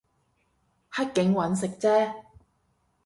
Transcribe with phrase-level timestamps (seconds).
[0.89, 2.23] 黑警搵食啫